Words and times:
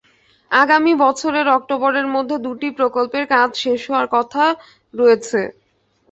আগামী 0.51 0.93
বছরের 1.03 1.47
অক্টোবরের 1.49 2.07
মধ্যে 2.15 2.37
দুটি 2.45 2.67
প্রকল্পের 2.79 3.25
কাজ 3.33 3.49
শেষ 3.63 3.81
হওয়ার 3.87 4.07
কথা 4.15 4.43
রয়েছে। 4.93 5.39